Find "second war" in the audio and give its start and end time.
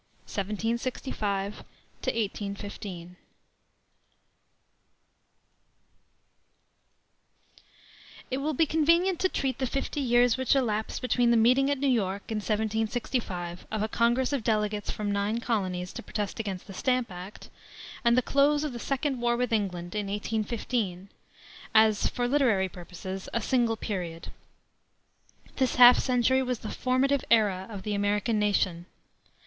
18.79-19.37